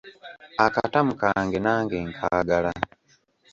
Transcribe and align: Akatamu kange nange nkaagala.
Akatamu 0.65 1.11
kange 1.21 1.57
nange 1.65 1.97
nkaagala. 2.09 2.71